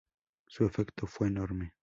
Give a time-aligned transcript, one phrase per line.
[0.47, 1.75] Su efecto fue enorme.